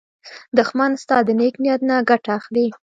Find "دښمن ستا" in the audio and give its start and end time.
0.57-1.17